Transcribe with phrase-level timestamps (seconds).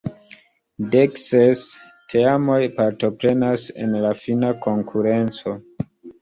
[0.93, 1.61] Dekses
[2.13, 5.55] teamoj partoprenas en la fina konkurenco.